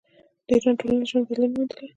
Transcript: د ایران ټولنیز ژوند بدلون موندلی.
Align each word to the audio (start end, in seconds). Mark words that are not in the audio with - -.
د 0.47 0.49
ایران 0.53 0.75
ټولنیز 0.79 1.07
ژوند 1.09 1.27
بدلون 1.27 1.51
موندلی. 1.55 1.87